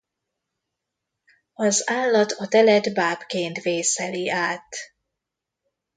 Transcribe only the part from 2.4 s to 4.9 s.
telet bábként vészeli át.